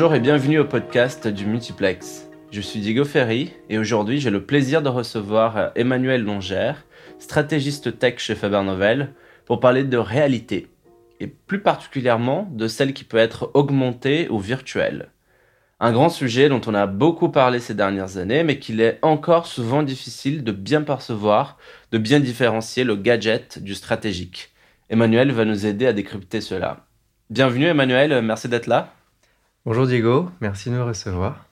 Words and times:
Bonjour 0.00 0.14
et 0.14 0.20
bienvenue 0.20 0.58
au 0.58 0.64
podcast 0.64 1.28
du 1.28 1.44
Multiplex. 1.44 2.30
Je 2.50 2.62
suis 2.62 2.80
Diego 2.80 3.04
Ferry 3.04 3.52
et 3.68 3.76
aujourd'hui 3.76 4.18
j'ai 4.18 4.30
le 4.30 4.46
plaisir 4.46 4.80
de 4.80 4.88
recevoir 4.88 5.72
Emmanuel 5.74 6.24
Longère, 6.24 6.86
stratégiste 7.18 7.98
tech 7.98 8.14
chez 8.16 8.34
Faber 8.34 8.62
Novel, 8.62 9.12
pour 9.44 9.60
parler 9.60 9.84
de 9.84 9.98
réalité 9.98 10.68
et 11.20 11.26
plus 11.26 11.60
particulièrement 11.60 12.48
de 12.50 12.66
celle 12.66 12.94
qui 12.94 13.04
peut 13.04 13.18
être 13.18 13.50
augmentée 13.52 14.26
ou 14.30 14.38
virtuelle. 14.38 15.10
Un 15.80 15.92
grand 15.92 16.08
sujet 16.08 16.48
dont 16.48 16.62
on 16.66 16.72
a 16.72 16.86
beaucoup 16.86 17.28
parlé 17.28 17.60
ces 17.60 17.74
dernières 17.74 18.16
années 18.16 18.42
mais 18.42 18.58
qu'il 18.58 18.80
est 18.80 18.98
encore 19.02 19.46
souvent 19.46 19.82
difficile 19.82 20.44
de 20.44 20.52
bien 20.52 20.80
percevoir, 20.80 21.58
de 21.92 21.98
bien 21.98 22.20
différencier 22.20 22.84
le 22.84 22.96
gadget 22.96 23.62
du 23.62 23.74
stratégique. 23.74 24.54
Emmanuel 24.88 25.30
va 25.30 25.44
nous 25.44 25.66
aider 25.66 25.86
à 25.86 25.92
décrypter 25.92 26.40
cela. 26.40 26.86
Bienvenue 27.28 27.66
Emmanuel, 27.66 28.22
merci 28.22 28.48
d'être 28.48 28.66
là. 28.66 28.94
Bonjour 29.66 29.86
Diego, 29.86 30.30
merci 30.40 30.70
de 30.70 30.74
me 30.74 30.82
recevoir. 30.82 31.44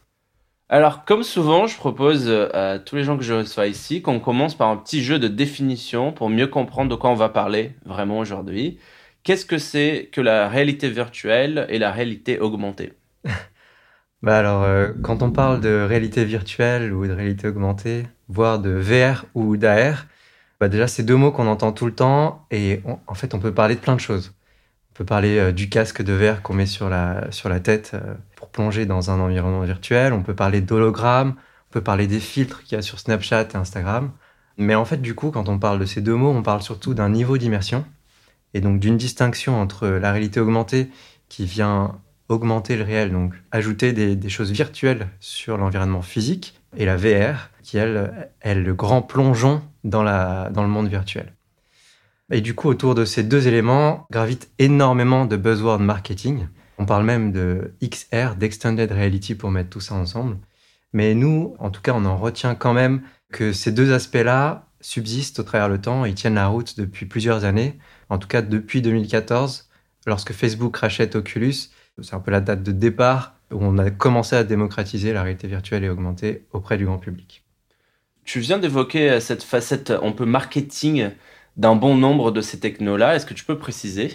Alors, 0.71 1.05
comme 1.05 1.23
souvent, 1.23 1.67
je 1.67 1.77
propose 1.77 2.25
euh, 2.29 2.49
à 2.55 2.79
tous 2.79 2.97
les 2.97 3.05
gens 3.05 3.19
que 3.19 3.23
je 3.23 3.35
reçois 3.35 3.67
ici 3.67 4.01
qu'on 4.01 4.19
commence 4.19 4.57
par 4.57 4.69
un 4.69 4.79
petit 4.79 5.03
jeu 5.03 5.19
de 5.19 5.29
définition 5.29 6.11
pour 6.13 6.31
mieux 6.31 6.47
comprendre 6.47 6.91
de 6.91 6.95
quoi 6.95 7.11
on 7.11 7.15
va 7.15 7.29
parler 7.29 7.75
vraiment 7.85 8.19
aujourd'hui. 8.19 8.79
Qu'est-ce 9.25 9.45
que 9.45 9.59
c'est 9.59 10.09
que 10.11 10.23
la 10.23 10.49
réalité 10.49 10.89
virtuelle 10.89 11.67
et 11.69 11.79
la 11.79 11.93
réalité 11.93 12.41
augmentée? 12.41 12.95
Bah 14.23 14.39
alors, 14.39 14.65
euh, 14.65 14.89
quand 15.03 15.23
on 15.23 15.31
parle 15.31 15.61
de 15.61 15.87
réalité 15.89 16.25
virtuelle 16.25 16.93
ou 16.93 17.07
de 17.07 17.13
réalité 17.13 17.47
augmentée, 17.47 18.05
voire 18.29 18.59
de 18.59 18.71
VR 18.71 19.27
ou 19.35 19.57
d'AR, 19.57 20.07
bah 20.59 20.69
déjà, 20.69 20.89
c'est 20.89 21.05
deux 21.05 21.15
mots 21.15 21.31
qu'on 21.31 21.47
entend 21.47 21.71
tout 21.73 21.87
le 21.87 21.95
temps 21.95 22.45
et 22.51 22.81
en 23.07 23.15
fait, 23.15 23.35
on 23.35 23.39
peut 23.39 23.55
parler 23.55 23.77
de 23.77 23.81
plein 23.81 23.95
de 23.95 24.01
choses. 24.01 24.35
Peut 24.99 25.05
parler 25.05 25.39
euh, 25.39 25.53
du 25.53 25.69
casque 25.69 26.03
de 26.03 26.13
verre 26.13 26.43
qu'on 26.43 26.55
met 26.55 26.67
sur 26.67 26.89
la, 26.89 27.31
sur 27.31 27.49
la 27.49 27.61
tête 27.61 27.93
euh, 27.95 28.15
pour 28.35 28.49
plonger 28.49 28.85
dans 28.85 29.13
un 29.13 29.21
environnement 29.21 29.61
virtuel. 29.61 30.13
On 30.13 30.25
peut 30.25 30.35
parler 30.35 30.61
d'hologrammes. 30.61 31.35
On 31.71 31.73
peut 31.73 31.81
parler 31.81 32.09
des 32.09 32.19
filtres 32.19 32.65
qu'il 32.65 32.75
y 32.75 32.79
a 32.81 32.83
sur 32.83 32.99
Snapchat 32.99 33.47
et 33.55 33.57
Instagram. 33.57 34.11
Mais 34.57 34.75
en 34.75 34.85
fait, 34.85 35.01
du 35.01 35.15
coup, 35.15 35.31
quand 35.31 35.49
on 35.49 35.61
parle 35.61 35.79
de 35.79 35.85
ces 35.85 36.01
deux 36.01 36.17
mots, 36.17 36.31
on 36.31 36.43
parle 36.43 36.63
surtout 36.63 36.95
d'un 36.95 37.11
niveau 37.11 37.39
d'immersion 37.39 37.85
et 38.55 38.61
donc 38.61 38.81
d'une 38.81 38.97
distinction 38.97 39.61
entre 39.61 39.87
la 39.87 40.11
réalité 40.11 40.41
augmentée 40.41 40.91
qui 41.29 41.45
vient 41.45 42.01
augmenter 42.29 42.77
le 42.77 42.83
réel, 42.83 43.13
donc 43.13 43.35
ajouter 43.53 43.93
des, 43.93 44.17
des 44.17 44.29
choses 44.29 44.51
virtuelles 44.51 45.07
sur 45.21 45.59
l'environnement 45.59 46.03
physique, 46.03 46.61
et 46.77 46.85
la 46.85 46.97
VR 46.97 47.51
qui, 47.63 47.79
elle, 47.79 48.31
est 48.41 48.55
le 48.55 48.75
grand 48.75 49.03
plongeon 49.03 49.63
dans, 49.85 50.03
la, 50.03 50.51
dans 50.51 50.63
le 50.63 50.69
monde 50.69 50.89
virtuel. 50.89 51.33
Et 52.31 52.41
du 52.41 52.55
coup, 52.55 52.69
autour 52.69 52.95
de 52.95 53.05
ces 53.05 53.23
deux 53.23 53.49
éléments 53.49 54.07
gravitent 54.11 54.51
énormément 54.59 55.25
de 55.25 55.37
buzzwords 55.37 55.81
marketing. 55.81 56.47
On 56.79 56.85
parle 56.85 57.05
même 57.05 57.33
de 57.33 57.75
XR, 57.83 58.37
d'Extended 58.37 58.91
Reality, 58.93 59.35
pour 59.35 59.51
mettre 59.51 59.71
tout 59.71 59.81
ça 59.81 59.95
ensemble. 59.95 60.37
Mais 60.93 61.15
nous, 61.15 61.55
en 61.59 61.71
tout 61.71 61.81
cas, 61.81 61.93
on 61.95 62.05
en 62.05 62.17
retient 62.17 62.55
quand 62.55 62.75
même 62.75 63.03
que 63.33 63.53
ces 63.53 63.73
deux 63.73 63.93
aspects-là 63.93 64.67
subsistent 64.81 65.41
au 65.41 65.43
travers 65.43 65.69
le 65.69 65.81
temps 65.81 66.05
et 66.05 66.15
tiennent 66.15 66.35
la 66.35 66.47
route 66.47 66.79
depuis 66.79 67.07
plusieurs 67.07 67.45
années. 67.45 67.79
En 68.11 68.19
tout 68.19 68.29
cas, 68.29 68.43
depuis 68.43 68.83
2014, 68.83 69.69
lorsque 70.07 70.33
Facebook 70.33 70.77
rachète 70.77 71.17
Oculus, 71.17 71.71
c'est 72.01 72.15
un 72.15 72.21
peu 72.21 72.31
la 72.31 72.41
date 72.41 72.63
de 72.63 72.73
départ 72.73 73.35
où 73.51 73.59
on 73.61 73.79
a 73.79 73.91
commencé 73.91 74.37
à 74.37 74.45
démocratiser 74.45 75.13
la 75.13 75.23
réalité 75.23 75.49
virtuelle 75.49 75.85
et 75.85 75.89
augmentée 75.89 76.47
auprès 76.53 76.77
du 76.77 76.85
grand 76.85 76.99
public. 76.99 77.45
Tu 78.25 78.41
viens 78.41 78.59
d'évoquer 78.59 79.11
euh, 79.11 79.21
cette 79.21 79.43
facette 79.43 79.91
un 79.91 80.13
peu 80.13 80.27
marketing 80.27 81.11
d'un 81.59 81.77
bon 81.77 81.97
nombre 81.97 82.31
de 82.31 82.41
ces 82.41 82.59
technos-là. 82.61 83.15
Est-ce 83.17 83.27
que 83.27 83.35
tu 83.35 83.45
peux 83.45 83.59
préciser? 83.59 84.13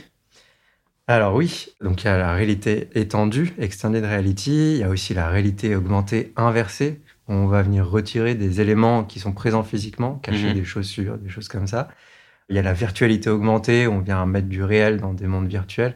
Alors 1.07 1.35
oui, 1.35 1.67
donc 1.81 2.03
il 2.03 2.05
y 2.05 2.09
a 2.09 2.17
la 2.17 2.33
réalité 2.33 2.89
étendue, 2.95 3.53
extended 3.59 4.03
reality, 4.05 4.75
il 4.75 4.77
y 4.77 4.83
a 4.83 4.89
aussi 4.89 5.13
la 5.13 5.29
réalité 5.29 5.75
augmentée 5.75 6.31
inversée. 6.37 7.01
On 7.27 7.45
va 7.47 7.61
venir 7.61 7.87
retirer 7.89 8.35
des 8.35 8.61
éléments 8.61 9.03
qui 9.03 9.19
sont 9.19 9.33
présents 9.33 9.63
physiquement, 9.63 10.15
cacher 10.15 10.47
Mhm. 10.47 10.53
des 10.53 10.63
chaussures, 10.65 11.17
des 11.17 11.29
choses 11.29 11.49
comme 11.49 11.67
ça. 11.67 11.89
Il 12.49 12.55
y 12.55 12.59
a 12.59 12.61
la 12.61 12.73
virtualité 12.73 13.29
augmentée, 13.29 13.87
on 13.87 13.99
vient 13.99 14.25
mettre 14.25 14.47
du 14.47 14.63
réel 14.63 14.99
dans 14.99 15.13
des 15.13 15.27
mondes 15.27 15.47
virtuels. 15.47 15.95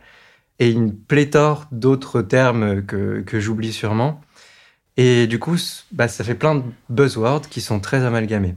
Et 0.59 0.72
une 0.72 0.95
pléthore 0.95 1.67
d'autres 1.72 2.22
termes 2.22 2.83
que, 2.85 3.22
que 3.22 3.39
j'oublie 3.39 3.73
sûrement. 3.73 4.22
Et 4.97 5.27
du 5.27 5.39
coup, 5.39 5.57
bah, 5.91 6.07
ça 6.07 6.23
fait 6.23 6.35
plein 6.35 6.55
de 6.55 6.63
buzzwords 6.89 7.49
qui 7.49 7.61
sont 7.61 7.79
très 7.79 8.03
amalgamés. 8.03 8.55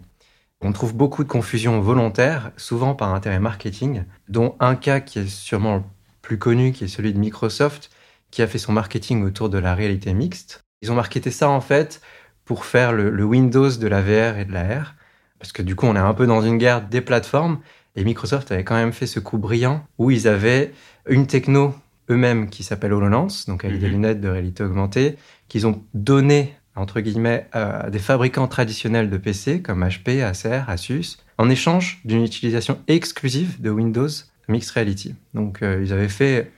On 0.63 0.73
trouve 0.73 0.95
beaucoup 0.95 1.25
de 1.25 1.29
confusion 1.29 1.81
volontaire, 1.81 2.53
souvent 2.57 2.95
par 2.95 3.15
intérêt 3.15 3.41
marketing, 3.41 4.05
dont 4.29 4.57
un 4.61 4.75
cas 4.77 5.01
qui 5.01 5.19
est 5.21 5.27
sûrement 5.27 5.77
le 5.77 5.83
plus 6.21 6.39
connu, 6.39 6.73
qui 6.73 6.85
est 6.85 6.89
celui 6.89 7.15
de 7.15 7.19
Microsoft, 7.19 7.91
qui 8.31 8.43
a 8.43 8.47
fait 8.47 8.59
son 8.59 8.73
marketing 8.73 9.25
autour 9.25 9.49
de 9.49 9.59
la 9.59 9.75
réalité 9.75 10.13
mixte. 10.13 10.61
Ils 10.83 10.93
ont 10.93 10.95
marketé 10.95 11.31
ça 11.31 11.49
en 11.49 11.61
fait 11.61 12.01
pour 12.45 12.65
faire 12.65 12.93
le, 12.93 13.11
le 13.11 13.25
Windows 13.25 13.71
de 13.71 13.87
la 13.87 14.03
VR 14.03 14.39
et 14.39 14.45
de 14.45 14.53
la 14.53 14.83
R, 14.83 14.95
parce 15.39 15.53
que 15.53 15.63
du 15.63 15.75
coup 15.77 15.87
on 15.87 15.97
est 15.97 15.99
un 15.99 16.15
peu 16.15 16.27
dans 16.27 16.43
une 16.43 16.59
guerre 16.59 16.87
des 16.87 17.01
plateformes, 17.01 17.61
et 17.97 18.05
Microsoft 18.05 18.53
avait 18.53 18.65
quand 18.65 18.77
même 18.77 18.93
fait 18.93 19.07
ce 19.07 19.19
coup 19.19 19.39
brillant 19.39 19.85
où 19.99 20.11
ils 20.11 20.29
avaient 20.29 20.73
une 21.09 21.27
techno 21.27 21.75
eux-mêmes 22.11 22.51
qui 22.51 22.65
s'appelle 22.65 22.93
HoloLens, 22.93 23.47
donc 23.49 23.65
avec 23.65 23.79
des 23.79 23.87
Mhm. 23.87 23.93
lunettes 23.93 24.21
de 24.21 24.29
réalité 24.29 24.63
augmentée, 24.63 25.17
qu'ils 25.49 25.67
ont 25.67 25.83
donné 25.95 26.55
entre 26.77 27.01
guillemets 27.01 27.47
à 27.53 27.91
des 27.91 27.99
fabricants 27.99 28.49
traditionnels 28.49 29.11
de 29.11 29.17
PC 29.17 29.63
comme 29.63 29.85
HP, 29.85 30.23
Acer, 30.23 30.63
Asus, 30.69 31.19
en 31.39 31.51
échange 31.51 32.01
d'une 32.05 32.23
utilisation 32.23 32.79
exclusive 32.87 33.61
de 33.61 33.71
Windows 33.71 34.09
Mixed 34.49 34.73
Reality. 34.73 35.15
Donc 35.35 35.63
euh, 35.63 35.83
ils 35.83 35.93
avaient 35.93 36.09
fait 36.09 36.51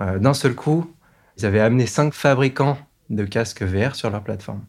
euh, 0.00 0.18
d'un 0.18 0.34
seul 0.34 0.54
coup, 0.54 0.92
ils 1.38 1.46
avaient 1.46 1.60
amené 1.60 1.86
cinq 1.86 2.14
fabricants 2.14 2.78
de 3.10 3.24
casques 3.24 3.62
VR 3.62 3.94
sur 3.94 4.10
leur 4.10 4.22
plateforme. 4.22 4.64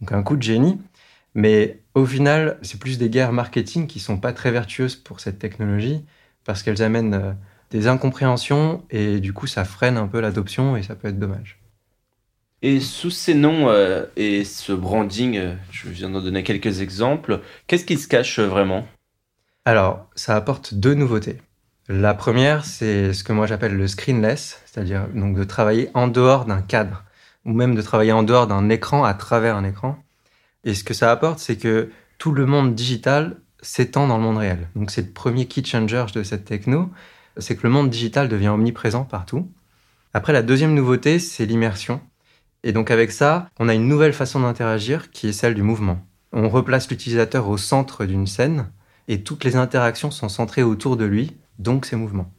Donc 0.00 0.12
un 0.12 0.22
coup 0.22 0.36
de 0.36 0.42
génie, 0.42 0.80
mais 1.34 1.80
au 1.94 2.06
final, 2.06 2.58
c'est 2.62 2.78
plus 2.78 2.98
des 2.98 3.10
guerres 3.10 3.32
marketing 3.32 3.86
qui 3.86 4.00
sont 4.00 4.18
pas 4.18 4.32
très 4.32 4.50
vertueuses 4.50 4.96
pour 4.96 5.20
cette 5.20 5.38
technologie 5.38 6.04
parce 6.44 6.62
qu'elles 6.62 6.82
amènent 6.82 7.14
euh, 7.14 7.32
des 7.70 7.86
incompréhensions 7.86 8.84
et 8.90 9.20
du 9.20 9.32
coup 9.32 9.46
ça 9.46 9.64
freine 9.64 9.96
un 9.96 10.06
peu 10.06 10.20
l'adoption 10.20 10.76
et 10.76 10.82
ça 10.82 10.94
peut 10.94 11.08
être 11.08 11.18
dommage. 11.18 11.61
Et 12.64 12.78
sous 12.78 13.10
ces 13.10 13.34
noms 13.34 13.68
euh, 13.68 14.04
et 14.14 14.44
ce 14.44 14.72
branding, 14.72 15.36
euh, 15.36 15.54
je 15.72 15.88
viens 15.88 16.10
d'en 16.10 16.20
donner 16.20 16.44
quelques 16.44 16.80
exemples, 16.80 17.40
qu'est-ce 17.66 17.84
qui 17.84 17.98
se 17.98 18.06
cache 18.06 18.38
euh, 18.38 18.46
vraiment? 18.46 18.86
Alors, 19.64 20.06
ça 20.14 20.36
apporte 20.36 20.74
deux 20.74 20.94
nouveautés. 20.94 21.38
La 21.88 22.14
première, 22.14 22.64
c'est 22.64 23.12
ce 23.12 23.24
que 23.24 23.32
moi 23.32 23.48
j'appelle 23.48 23.74
le 23.76 23.88
screenless, 23.88 24.62
c'est-à-dire 24.64 25.08
donc 25.12 25.36
de 25.36 25.42
travailler 25.42 25.90
en 25.94 26.06
dehors 26.06 26.44
d'un 26.44 26.62
cadre, 26.62 27.02
ou 27.44 27.52
même 27.52 27.74
de 27.74 27.82
travailler 27.82 28.12
en 28.12 28.22
dehors 28.22 28.46
d'un 28.46 28.68
écran 28.68 29.02
à 29.02 29.14
travers 29.14 29.56
un 29.56 29.64
écran. 29.64 29.98
Et 30.62 30.74
ce 30.74 30.84
que 30.84 30.94
ça 30.94 31.10
apporte, 31.10 31.40
c'est 31.40 31.56
que 31.56 31.90
tout 32.18 32.30
le 32.30 32.46
monde 32.46 32.76
digital 32.76 33.38
s'étend 33.60 34.06
dans 34.06 34.18
le 34.18 34.22
monde 34.22 34.38
réel. 34.38 34.68
Donc 34.76 34.92
c'est 34.92 35.02
le 35.02 35.12
premier 35.12 35.46
key 35.46 35.64
changer 35.64 36.04
de 36.14 36.22
cette 36.22 36.44
techno, 36.44 36.90
c'est 37.38 37.56
que 37.56 37.64
le 37.64 37.70
monde 37.72 37.90
digital 37.90 38.28
devient 38.28 38.50
omniprésent 38.50 39.02
partout. 39.04 39.50
Après, 40.14 40.32
la 40.32 40.42
deuxième 40.42 40.74
nouveauté, 40.74 41.18
c'est 41.18 41.46
l'immersion. 41.46 42.00
Et 42.64 42.72
donc 42.72 42.90
avec 42.90 43.10
ça, 43.10 43.48
on 43.58 43.68
a 43.68 43.74
une 43.74 43.88
nouvelle 43.88 44.12
façon 44.12 44.40
d'interagir 44.40 45.10
qui 45.10 45.28
est 45.28 45.32
celle 45.32 45.54
du 45.54 45.62
mouvement. 45.62 45.98
On 46.32 46.48
replace 46.48 46.88
l'utilisateur 46.88 47.48
au 47.48 47.56
centre 47.56 48.04
d'une 48.04 48.26
scène 48.26 48.70
et 49.08 49.22
toutes 49.22 49.44
les 49.44 49.56
interactions 49.56 50.10
sont 50.10 50.28
centrées 50.28 50.62
autour 50.62 50.96
de 50.96 51.04
lui, 51.04 51.36
donc 51.58 51.86
ses 51.86 51.96
mouvements. 51.96 52.32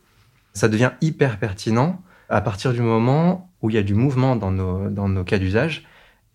Ça 0.54 0.70
devient 0.70 0.92
hyper 1.02 1.40
pertinent 1.40 2.02
à 2.30 2.42
partir 2.42 2.74
du 2.74 2.82
moment 2.82 3.52
où 3.62 3.70
il 3.70 3.76
y 3.76 3.80
a 3.80 3.84
du 3.84 3.94
mouvement 3.94 4.36
dans 4.36 4.52
nos, 4.52 5.24
cas 5.24 5.38
d'usage 5.38 5.86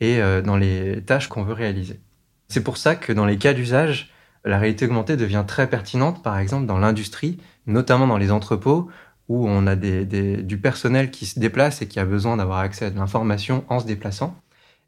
et 0.00 0.20
euh, 0.20 0.42
dans 0.42 0.56
les 0.56 1.02
tâches 1.02 1.28
qu'on 1.28 1.42
veut 1.42 1.54
réaliser. 1.54 2.00
C'est 2.48 2.62
pour 2.62 2.76
ça 2.76 2.94
que 2.94 3.12
dans 3.12 3.26
les 3.26 3.36
cas 3.36 3.52
d'usage, 3.52 4.12
la 4.44 4.58
réalité 4.58 4.86
augmentée 4.86 5.16
devient 5.16 5.44
très 5.46 5.68
pertinente, 5.68 6.22
par 6.22 6.38
exemple 6.38 6.66
dans 6.66 6.78
l'industrie, 6.78 7.38
notamment 7.66 8.06
dans 8.06 8.16
les 8.16 8.30
entrepôts, 8.30 8.88
où 9.28 9.46
on 9.46 9.66
a 9.66 9.76
du 9.76 10.58
personnel 10.58 11.10
qui 11.10 11.26
se 11.26 11.38
déplace 11.38 11.82
et 11.82 11.88
qui 11.88 12.00
a 12.00 12.04
besoin 12.04 12.36
d'avoir 12.36 12.58
accès 12.58 12.86
à 12.86 12.90
de 12.90 12.96
l'information 12.96 13.64
en 13.68 13.78
se 13.80 13.86
déplaçant. 13.86 14.34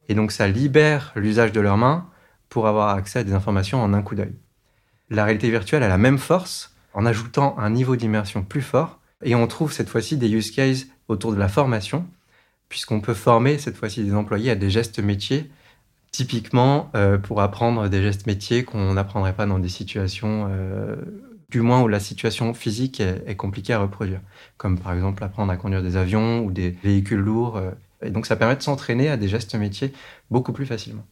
Et 0.08 0.14
donc 0.14 0.32
ça 0.32 0.48
libère 0.48 1.12
l'usage 1.14 1.52
de 1.52 1.60
leurs 1.60 1.76
mains 1.76 2.06
pour 2.48 2.66
avoir 2.66 2.90
accès 2.90 3.20
à 3.20 3.24
des 3.24 3.34
informations 3.34 3.82
en 3.82 3.94
un 3.94 4.02
coup 4.02 4.14
d'œil. 4.14 4.34
La 5.10 5.24
réalité 5.24 5.50
virtuelle 5.50 5.82
a 5.82 5.88
la 5.88 5.98
même 5.98 6.18
force 6.18 6.74
en 6.94 7.06
ajoutant 7.06 7.56
un 7.58 7.70
niveau 7.70 7.96
d'immersion 7.96 8.42
plus 8.42 8.62
fort 8.62 8.98
et 9.22 9.34
on 9.34 9.46
trouve 9.46 9.72
cette 9.72 9.88
fois-ci 9.88 10.16
des 10.16 10.30
use 10.30 10.50
cases 10.50 10.86
autour 11.08 11.32
de 11.32 11.38
la 11.38 11.48
formation 11.48 12.06
puisqu'on 12.68 13.00
peut 13.00 13.14
former 13.14 13.58
cette 13.58 13.76
fois-ci 13.76 14.02
des 14.02 14.14
employés 14.14 14.50
à 14.50 14.54
des 14.54 14.70
gestes 14.70 15.00
métiers 15.00 15.50
typiquement 16.12 16.90
euh, 16.94 17.18
pour 17.18 17.40
apprendre 17.40 17.88
des 17.88 18.02
gestes 18.02 18.26
métiers 18.26 18.64
qu'on 18.64 18.94
n'apprendrait 18.94 19.34
pas 19.34 19.46
dans 19.46 19.58
des 19.58 19.68
situations 19.68 20.48
euh, 20.50 20.96
du 21.50 21.60
moins 21.60 21.82
où 21.82 21.88
la 21.88 22.00
situation 22.00 22.54
physique 22.54 23.00
est, 23.00 23.36
compliquée 23.36 23.72
à 23.72 23.78
reproduire 23.78 24.20
comme 24.56 24.78
par 24.78 24.92
exemple 24.92 25.24
apprendre 25.24 25.52
à 25.52 25.56
conduire 25.56 25.82
des 25.82 25.96
avions 25.96 26.40
ou 26.40 26.52
des 26.52 26.70
véhicules 26.70 27.18
lourds 27.18 27.56
euh, 27.56 27.70
et 28.02 28.10
donc 28.10 28.26
ça 28.26 28.36
permet 28.36 28.56
de 28.56 28.62
s'entraîner 28.62 29.08
à 29.08 29.16
des 29.16 29.28
gestes 29.28 29.54
métiers 29.54 29.92
beaucoup 30.30 30.52
plus 30.52 30.66
facilement. 30.66 31.04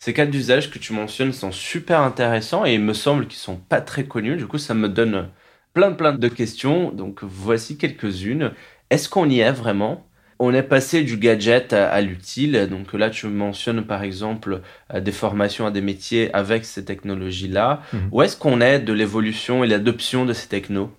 Ces 0.00 0.12
cas 0.12 0.26
d'usage 0.26 0.70
que 0.70 0.78
tu 0.78 0.92
mentionnes 0.92 1.32
sont 1.32 1.50
super 1.50 2.00
intéressants 2.00 2.64
et 2.64 2.74
il 2.74 2.80
me 2.80 2.92
semble 2.92 3.26
qu'ils 3.26 3.38
sont 3.38 3.56
pas 3.56 3.80
très 3.80 4.04
connus. 4.06 4.36
Du 4.36 4.46
coup, 4.46 4.58
ça 4.58 4.74
me 4.74 4.88
donne 4.88 5.28
plein 5.72 5.92
plein 5.92 6.12
de 6.12 6.28
questions. 6.28 6.92
Donc 6.92 7.24
voici 7.24 7.78
quelques-unes. 7.78 8.52
Est-ce 8.90 9.08
qu'on 9.08 9.28
y 9.28 9.40
est 9.40 9.52
vraiment? 9.52 10.07
On 10.38 10.54
est 10.54 10.62
passé 10.62 11.02
du 11.02 11.16
gadget 11.16 11.72
à, 11.72 12.00
l'utile. 12.00 12.68
Donc 12.70 12.92
là, 12.92 13.10
tu 13.10 13.26
mentionnes 13.26 13.84
par 13.84 14.02
exemple 14.02 14.60
euh, 14.94 15.00
des 15.00 15.12
formations 15.12 15.66
à 15.66 15.70
des 15.70 15.80
métiers 15.80 16.32
avec 16.32 16.64
ces 16.64 16.84
technologies-là. 16.84 17.82
Mhm. 17.92 18.08
Où 18.12 18.22
est-ce 18.22 18.36
qu'on 18.36 18.60
est 18.60 18.78
de 18.78 18.92
l'évolution 18.92 19.64
et 19.64 19.66
l'adoption 19.66 20.24
de 20.24 20.32
ces 20.32 20.48
technos? 20.48 20.92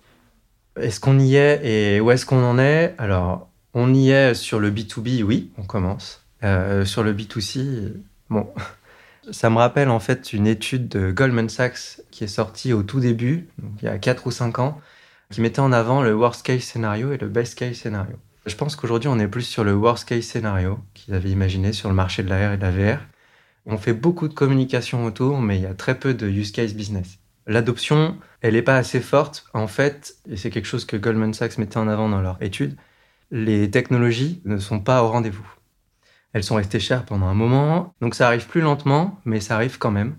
Est-ce 0.78 1.00
qu'on 1.00 1.18
y 1.18 1.36
est 1.36 1.60
et 1.64 2.00
où 2.00 2.10
est-ce 2.10 2.26
qu'on 2.26 2.44
en 2.44 2.58
est? 2.58 2.94
Alors, 2.98 3.48
on 3.74 3.94
y 3.94 4.10
est 4.10 4.34
sur 4.34 4.60
le 4.60 4.70
B2B, 4.70 5.22
oui, 5.22 5.50
on 5.58 5.64
commence. 5.64 6.24
Euh, 6.42 6.84
sur 6.84 7.02
le 7.02 7.12
B2C, 7.12 7.92
bon, 8.30 8.48
ça 9.30 9.50
me 9.50 9.56
rappelle 9.56 9.88
en 9.90 10.00
fait 10.00 10.32
une 10.32 10.46
étude 10.46 10.88
de 10.88 11.10
Goldman 11.10 11.48
Sachs 11.48 12.00
qui 12.10 12.24
est 12.24 12.28
sortie 12.28 12.72
au 12.72 12.82
tout 12.82 13.00
début, 13.00 13.48
il 13.80 13.84
y 13.84 13.88
a 13.88 13.98
4 13.98 14.26
ou 14.26 14.30
5 14.30 14.58
ans, 14.58 14.80
qui 15.30 15.40
mettait 15.40 15.60
en 15.60 15.72
avant 15.72 16.02
le 16.02 16.14
worst 16.14 16.44
case 16.44 16.62
scénario 16.62 17.12
et 17.12 17.18
le 17.18 17.28
best 17.28 17.56
case 17.56 17.76
scénario. 17.76 18.16
Je 18.46 18.54
pense 18.56 18.74
qu'aujourd'hui, 18.74 19.08
on 19.08 19.18
est 19.18 19.28
plus 19.28 19.42
sur 19.42 19.64
le 19.64 19.74
worst 19.74 20.08
case 20.08 20.24
scénario 20.24 20.78
qu'ils 20.94 21.14
avaient 21.14 21.30
imaginé 21.30 21.72
sur 21.72 21.88
le 21.88 21.94
marché 21.94 22.22
de 22.22 22.28
la 22.28 22.50
R 22.50 22.52
et 22.52 22.56
de 22.56 22.62
la 22.62 22.70
VR. 22.70 23.00
On 23.66 23.76
fait 23.76 23.92
beaucoup 23.92 24.28
de 24.28 24.34
communication 24.34 25.04
autour, 25.04 25.40
mais 25.40 25.56
il 25.56 25.62
y 25.62 25.66
a 25.66 25.74
très 25.74 25.98
peu 25.98 26.14
de 26.14 26.26
use 26.26 26.50
case 26.50 26.74
business. 26.74 27.18
L'adoption, 27.46 28.16
elle 28.40 28.54
n'est 28.54 28.62
pas 28.62 28.76
assez 28.76 29.00
forte. 29.00 29.44
En 29.52 29.66
fait, 29.66 30.16
et 30.28 30.36
c'est 30.36 30.50
quelque 30.50 30.66
chose 30.66 30.84
que 30.84 30.96
Goldman 30.96 31.34
Sachs 31.34 31.58
mettait 31.58 31.76
en 31.76 31.88
avant 31.88 32.08
dans 32.08 32.22
leur 32.22 32.42
étude, 32.42 32.76
les 33.30 33.70
technologies 33.70 34.40
ne 34.44 34.58
sont 34.58 34.80
pas 34.80 35.02
au 35.02 35.08
rendez-vous. 35.08 35.46
Elles 36.32 36.44
sont 36.44 36.54
restées 36.54 36.80
chères 36.80 37.04
pendant 37.04 37.26
un 37.26 37.34
moment, 37.34 37.94
donc 38.00 38.14
ça 38.14 38.26
arrive 38.26 38.46
plus 38.46 38.60
lentement, 38.60 39.20
mais 39.24 39.40
ça 39.40 39.56
arrive 39.56 39.78
quand 39.78 39.90
même. 39.90 40.16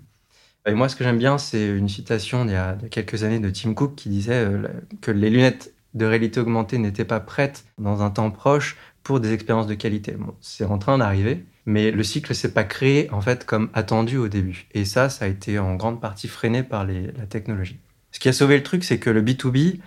Et 0.66 0.74
moi, 0.74 0.88
ce 0.88 0.94
que 0.94 1.04
j'aime 1.04 1.18
bien, 1.18 1.38
c'est 1.38 1.66
une 1.66 1.88
citation 1.88 2.44
d'il 2.44 2.54
y, 2.54 2.56
a 2.56 2.76
quelques 2.90 3.24
années 3.24 3.40
de 3.40 3.50
Tim 3.50 3.74
Cook 3.74 3.96
qui 3.96 4.08
disait 4.08 4.44
euh, 4.44 4.68
que 5.00 5.10
les 5.10 5.30
lunettes 5.30 5.74
de 5.94 6.06
réalité 6.06 6.40
augmentée 6.40 6.78
n'étaient 6.78 7.04
pas 7.04 7.20
prêtes 7.20 7.64
dans 7.78 8.02
un 8.02 8.10
temps 8.10 8.30
proche 8.30 8.76
pour 9.02 9.20
des 9.20 9.32
expériences 9.32 9.66
de 9.66 9.74
qualité. 9.74 10.16
C'est 10.40 10.64
en 10.64 10.78
train 10.78 10.98
d'arriver, 10.98 11.44
mais 11.66 11.90
le 11.90 12.02
cycle 12.02 12.34
s'est 12.34 12.52
pas 12.52 12.64
créé 12.64 13.10
en 13.12 13.20
fait 13.20 13.44
comme 13.44 13.70
attendu 13.74 14.16
au 14.16 14.28
début. 14.28 14.66
Et 14.72 14.84
ça, 14.84 15.08
ça 15.08 15.24
a 15.24 15.28
été 15.28 15.58
en 15.58 15.74
grande 15.74 16.00
partie 16.00 16.28
freiné 16.28 16.62
par 16.62 16.84
la 16.86 17.26
technologie. 17.26 17.78
Ce 18.10 18.20
qui 18.20 18.28
a 18.28 18.32
sauvé 18.32 18.56
le 18.56 18.62
truc, 18.62 18.84
c'est 18.84 18.98
que 18.98 19.10
le 19.10 19.22
B2B, 19.22 19.80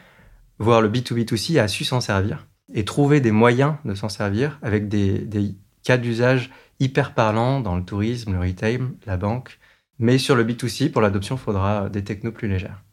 voire 0.60 0.82
le 0.82 0.90
B2B2C, 0.90 1.60
a 1.60 1.68
su 1.68 1.84
s'en 1.84 2.02
servir 2.02 2.48
et 2.74 2.84
trouver 2.84 3.22
des 3.22 3.32
moyens 3.32 3.76
de 3.86 3.94
s'en 3.94 4.10
servir 4.10 4.60
avec 4.62 4.88
des, 4.88 5.20
des 5.20 5.56
cas 5.84 5.98
d'usage 5.98 6.50
hyper 6.80 7.14
parlants 7.14 7.60
dans 7.62 7.76
le 7.76 7.84
tourisme, 7.84 8.34
le 8.34 8.40
retail, 8.40 8.80
la 9.06 9.18
banque. 9.18 9.60
Mais 10.00 10.18
sur 10.18 10.36
le 10.36 10.44
B2C, 10.44 10.92
pour 10.92 11.02
l'adoption, 11.02 11.36
il 11.36 11.40
faudra 11.40 11.90
des 11.90 12.04
technos 12.04 12.32
plus 12.32 12.48
légères. 12.48 12.85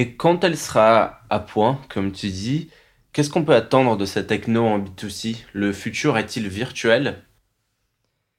Et 0.00 0.14
quand 0.14 0.44
elle 0.44 0.56
sera 0.56 1.20
à 1.28 1.40
point, 1.40 1.78
comme 1.90 2.10
tu 2.10 2.28
dis, 2.28 2.70
qu'est-ce 3.12 3.28
qu'on 3.28 3.44
peut 3.44 3.54
attendre 3.54 3.98
de 3.98 4.06
cette 4.06 4.28
techno 4.28 4.64
en 4.64 4.78
B2C 4.78 5.44
Le 5.52 5.74
futur 5.74 6.16
est-il 6.16 6.48
virtuel? 6.48 7.18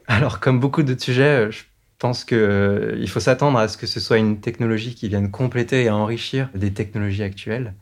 Alors, 0.07 0.39
comme 0.39 0.59
beaucoup 0.59 0.81
de 0.81 0.99
sujets, 0.99 1.45
euh, 1.45 1.51
je 1.51 1.61
pense 1.99 2.25
qu'il 2.25 2.39
euh, 2.39 3.05
faut 3.05 3.19
s'attendre 3.19 3.59
à 3.59 3.67
ce 3.67 3.77
que 3.77 3.85
ce 3.85 3.99
soit 3.99 4.17
une 4.17 4.41
technologie 4.41 4.95
qui 4.95 5.07
vienne 5.07 5.29
compléter 5.29 5.83
et 5.83 5.91
enrichir 5.91 6.49
des 6.55 6.73
technologies 6.73 7.21
actuelles, 7.21 7.75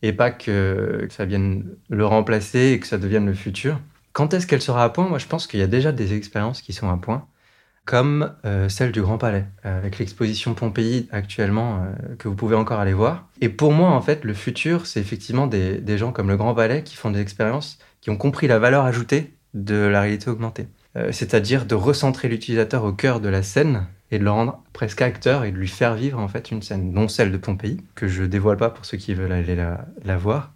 et 0.00 0.14
pas 0.14 0.30
que, 0.30 1.04
que 1.06 1.12
ça 1.12 1.26
vienne 1.26 1.76
le 1.90 2.06
remplacer 2.06 2.70
et 2.72 2.80
que 2.80 2.86
ça 2.86 2.96
devienne 2.96 3.26
le 3.26 3.34
futur. 3.34 3.78
Quand 4.14 4.32
est-ce 4.32 4.46
qu'elle 4.46 4.62
sera 4.62 4.82
à 4.82 4.88
point? 4.88 5.10
Moi, 5.10 5.18
je 5.18 5.26
pense 5.26 5.46
qu'il 5.46 5.60
y 5.60 5.62
a 5.62 5.66
déjà 5.66 5.92
des 5.92 6.14
expériences 6.14 6.62
qui 6.62 6.72
sont 6.72 6.88
à 6.88 6.96
point 6.96 7.28
comme 7.86 8.34
euh, 8.44 8.68
celle 8.68 8.90
du 8.90 9.00
Grand 9.00 9.16
Palais, 9.16 9.46
euh, 9.64 9.78
avec 9.78 9.98
l'exposition 9.98 10.54
Pompéi 10.54 11.08
actuellement, 11.12 11.76
euh, 11.76 12.16
que 12.18 12.28
vous 12.28 12.34
pouvez 12.34 12.56
encore 12.56 12.80
aller 12.80 12.92
voir. 12.92 13.28
Et 13.40 13.48
pour 13.48 13.72
moi, 13.72 13.90
en 13.90 14.02
fait, 14.02 14.24
le 14.24 14.34
futur, 14.34 14.86
c'est 14.86 15.00
effectivement 15.00 15.46
des, 15.46 15.80
gens 15.96 16.12
comme 16.12 16.28
le 16.28 16.36
Grand 16.36 16.52
Palais 16.52 16.82
qui 16.82 16.96
font 16.96 17.12
des 17.12 17.20
expériences, 17.20 17.78
qui 18.00 18.10
ont 18.10 18.16
compris 18.16 18.48
la 18.48 18.58
valeur 18.58 18.84
ajoutée 18.84 19.34
de 19.54 19.76
la 19.76 20.02
réalité 20.02 20.28
augmentée. 20.28 20.68
C'est-à-dire 21.10 21.66
de 21.66 21.74
recentrer 21.74 22.26
l'utilisateur 22.26 22.82
au 22.84 22.92
cœur 22.92 23.20
de 23.20 23.28
la 23.28 23.42
scène 23.42 23.86
et 24.10 24.18
de 24.18 24.24
le 24.24 24.30
rendre 24.30 24.62
presque 24.72 25.02
acteur 25.02 25.44
et 25.44 25.52
de 25.52 25.56
lui 25.58 25.68
faire 25.68 25.94
vivre 25.94 26.18
en 26.18 26.26
fait 26.26 26.50
une 26.50 26.62
scène, 26.62 26.90
non 26.90 27.06
celle 27.06 27.30
de 27.30 27.36
Pompéi, 27.36 27.82
que 27.94 28.08
je 28.08 28.22
dévoile 28.24 28.56
pas 28.56 28.70
pour 28.70 28.86
ceux 28.86 28.96
qui 28.96 29.12
veulent 29.12 29.32
aller 29.32 29.56
la 29.56 30.16
voir, 30.16 30.54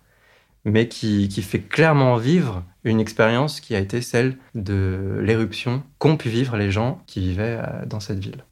mais 0.64 0.88
qui, 0.88 1.28
fait 1.42 1.60
clairement 1.60 2.16
vivre 2.16 2.62
une 2.84 3.00
expérience 3.00 3.60
qui 3.60 3.74
a 3.74 3.78
été 3.78 4.02
celle 4.02 4.36
de 4.54 5.18
l'éruption 5.22 5.82
qu'ont 5.98 6.16
pu 6.16 6.28
vivre 6.28 6.56
les 6.56 6.70
gens 6.70 7.02
qui 7.06 7.20
vivaient 7.20 7.58
euh, 7.60 7.86
dans 7.86 8.00
cette 8.00 8.18
ville. 8.18 8.44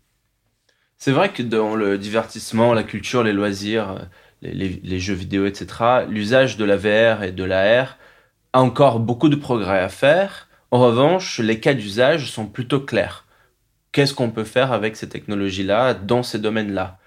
C'est 0.96 1.12
vrai 1.12 1.30
que 1.30 1.42
dans 1.42 1.76
le 1.76 1.98
divertissement, 1.98 2.74
la 2.74 2.82
culture, 2.82 3.22
les 3.22 3.32
loisirs, 3.32 3.90
euh, 3.90 3.98
les, 4.42 4.80
les, 4.82 5.00
jeux 5.00 5.14
vidéo, 5.14 5.46
etc., 5.46 6.06
l'usage 6.08 6.56
de 6.56 6.64
la 6.64 6.76
VR 6.76 7.22
et 7.22 7.32
de 7.32 7.44
l'AR 7.44 7.98
a 8.52 8.60
encore 8.60 9.00
beaucoup 9.00 9.28
de 9.28 9.36
progrès 9.36 9.80
à 9.80 9.88
faire. 9.88 10.48
En 10.70 10.80
revanche, 10.80 11.40
les 11.40 11.60
cas 11.60 11.74
d'usage 11.74 12.30
sont 12.30 12.46
plutôt 12.46 12.80
clairs. 12.80 13.26
Qu'est-ce 13.92 14.14
qu'on 14.14 14.30
peut 14.30 14.44
faire 14.44 14.72
avec 14.72 14.96
ces 14.96 15.08
technologies-là 15.08 15.94
dans 15.94 16.22
ces 16.22 16.38
domaines-là? 16.38 16.98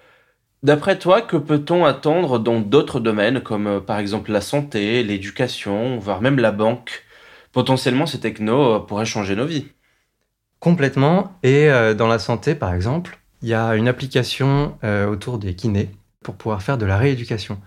D'après 0.64 1.00
toi, 1.00 1.24
que 1.24 1.38
peut-on 1.38 1.86
attendre 1.86 2.38
dans 2.38 2.60
d'autres 2.60 3.00
domaines 3.00 3.42
comme 3.42 3.66
euh, 3.66 3.80
par 3.80 3.98
exemple 3.98 4.32
la 4.32 4.42
santé, 4.42 5.02
l'éducation, 5.02 5.98
voire 5.98 6.22
même 6.22 6.38
la 6.38 6.52
banque? 6.52 7.04
Potentiellement, 7.52 8.06
ces 8.06 8.20
technos 8.20 8.76
euh, 8.76 8.80
pourraient 8.80 9.06
changer 9.06 9.36
nos 9.36 9.48
vies. 9.48 9.66
Complètement. 10.60 11.36
Et 11.42 11.68
euh, 11.68 11.96
dans 11.96 12.08
la 12.08 12.20
santé, 12.20 12.54
par 12.54 12.76
exemple, 12.76 13.20
il 13.42 13.50
y 13.50 13.56
a 13.56 13.76
une 13.76 13.88
application 13.88 14.78
autour 15.10 15.40
des 15.40 15.56
kinés 15.56 15.90
pour 16.24 16.36
pouvoir 16.36 16.62
faire 16.62 16.78
de 16.78 16.86
la 16.86 16.96
rééducation. 16.96 17.60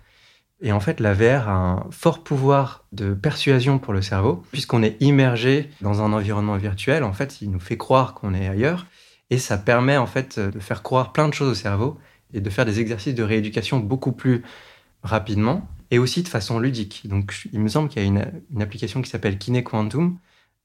Et 0.60 0.70
en 0.70 0.78
fait, 0.78 1.00
la 1.00 1.14
VR 1.14 1.48
a 1.48 1.52
un 1.52 1.86
fort 1.90 2.22
pouvoir 2.22 2.84
de 2.92 3.12
persuasion 3.12 3.80
pour 3.80 3.92
le 3.92 4.00
cerveau, 4.00 4.44
puisqu'on 4.52 4.84
est 4.84 4.96
immergé 5.00 5.68
dans 5.80 6.00
un 6.00 6.12
environnement 6.12 6.56
virtuel. 6.58 7.02
En 7.02 7.12
fait, 7.12 7.42
il 7.42 7.50
nous 7.50 7.58
fait 7.58 7.76
croire 7.76 8.14
qu'on 8.14 8.34
est 8.34 8.46
ailleurs, 8.46 8.86
et 9.30 9.38
ça 9.38 9.58
permet 9.58 9.96
en 9.96 10.06
fait 10.06 10.38
de 10.38 10.60
faire 10.60 10.84
croire 10.84 11.12
plein 11.12 11.28
de 11.28 11.34
choses 11.34 11.50
au 11.50 11.54
cerveau 11.54 11.98
et 12.34 12.40
de 12.40 12.50
faire 12.50 12.66
des 12.66 12.80
exercices 12.80 13.14
de 13.14 13.22
rééducation 13.22 13.78
beaucoup 13.78 14.12
plus 14.12 14.42
rapidement 15.02 15.68
et 15.90 15.98
aussi 15.98 16.22
de 16.22 16.28
façon 16.28 16.58
ludique. 16.58 17.02
Donc, 17.04 17.48
il 17.52 17.60
me 17.60 17.68
semble 17.68 17.88
qu'il 17.88 18.02
y 18.02 18.04
a 18.04 18.08
une, 18.08 18.60
application 18.60 19.00
qui 19.00 19.10
s'appelle 19.10 19.38
Kiné 19.38 19.62
Quantum 19.62 20.18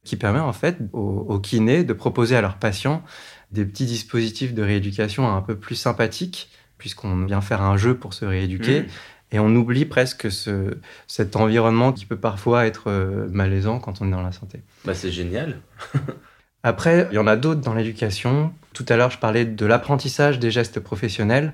qui 0.03 0.15
permet 0.15 0.39
en 0.39 0.53
fait 0.53 0.77
aux, 0.93 1.39
kinés 1.39 1.83
de 1.83 1.93
proposer 1.93 2.35
à 2.35 2.41
leurs 2.41 2.57
patients 2.57 3.03
des 3.51 3.65
petits 3.65 3.85
dispositifs 3.85 4.53
de 4.53 4.63
rééducation 4.63 5.27
un 5.27 5.41
peu 5.41 5.55
plus 5.55 5.75
sympathiques, 5.75 6.49
puisqu'on 6.77 7.25
vient 7.25 7.41
faire 7.41 7.61
un 7.61 7.77
jeu 7.77 7.97
pour 7.97 8.13
se 8.13 8.25
rééduquer. 8.25 8.81
Mmh. 8.81 8.87
Et 9.31 9.39
on 9.39 9.53
oublie 9.55 9.85
presque 9.85 10.31
ce, 10.31 10.77
cet 11.05 11.35
environnement 11.35 11.91
qui 11.91 12.05
peut 12.05 12.17
parfois 12.17 12.65
être 12.65 12.85
euh, 12.87 13.27
malaisant 13.29 13.79
quand 13.79 14.01
on 14.01 14.07
est 14.07 14.11
dans 14.11 14.23
la 14.23 14.31
santé. 14.31 14.61
Bah 14.85 14.95
c'est 14.95 15.11
génial. 15.11 15.59
Après, 16.63 17.07
il 17.11 17.15
y 17.15 17.19
en 17.19 17.27
a 17.27 17.35
d'autres 17.35 17.61
dans 17.61 17.73
l'éducation. 17.73 18.53
Tout 18.73 18.85
à 18.89 18.97
l'heure, 18.97 19.11
je 19.11 19.17
parlais 19.17 19.45
de 19.45 19.65
l'apprentissage 19.65 20.39
des 20.39 20.51
gestes 20.51 20.79
professionnels, 20.79 21.53